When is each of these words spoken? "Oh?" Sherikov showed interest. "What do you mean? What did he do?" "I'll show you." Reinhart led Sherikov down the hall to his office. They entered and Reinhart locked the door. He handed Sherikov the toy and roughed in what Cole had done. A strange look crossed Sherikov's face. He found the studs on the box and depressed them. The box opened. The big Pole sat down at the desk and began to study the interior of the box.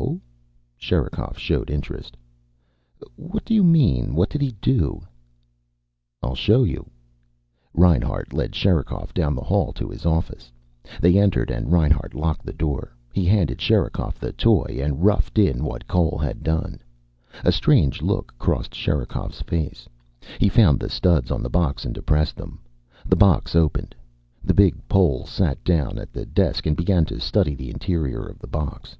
"Oh?" 0.00 0.20
Sherikov 0.80 1.38
showed 1.38 1.70
interest. 1.70 2.16
"What 3.16 3.44
do 3.44 3.52
you 3.52 3.64
mean? 3.64 4.14
What 4.14 4.28
did 4.28 4.40
he 4.42 4.52
do?" 4.62 5.00
"I'll 6.22 6.36
show 6.36 6.62
you." 6.62 6.88
Reinhart 7.74 8.32
led 8.32 8.54
Sherikov 8.54 9.12
down 9.12 9.34
the 9.34 9.42
hall 9.42 9.72
to 9.72 9.88
his 9.88 10.06
office. 10.06 10.52
They 11.00 11.18
entered 11.18 11.50
and 11.50 11.72
Reinhart 11.72 12.14
locked 12.14 12.44
the 12.46 12.52
door. 12.52 12.94
He 13.12 13.24
handed 13.26 13.60
Sherikov 13.60 14.20
the 14.20 14.32
toy 14.32 14.78
and 14.80 15.04
roughed 15.04 15.36
in 15.36 15.64
what 15.64 15.88
Cole 15.88 16.16
had 16.18 16.44
done. 16.44 16.80
A 17.44 17.50
strange 17.50 18.00
look 18.00 18.32
crossed 18.38 18.74
Sherikov's 18.76 19.42
face. 19.42 19.88
He 20.38 20.48
found 20.48 20.78
the 20.78 20.88
studs 20.90 21.30
on 21.32 21.42
the 21.42 21.50
box 21.50 21.84
and 21.84 21.92
depressed 21.94 22.36
them. 22.36 22.60
The 23.04 23.16
box 23.16 23.56
opened. 23.56 23.96
The 24.44 24.54
big 24.54 24.86
Pole 24.88 25.26
sat 25.26 25.62
down 25.64 25.98
at 25.98 26.12
the 26.12 26.24
desk 26.24 26.66
and 26.66 26.76
began 26.76 27.04
to 27.06 27.18
study 27.20 27.56
the 27.56 27.70
interior 27.70 28.22
of 28.24 28.38
the 28.38 28.46
box. 28.48 28.96